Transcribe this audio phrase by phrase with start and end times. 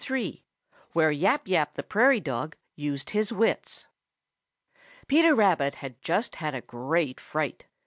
[0.09, 0.43] III
[0.93, 3.85] WHERE YAP YAP THE PRAIRIE DOG USED HIS WITS
[5.05, 7.67] Peter Rabbit had just had a great fright.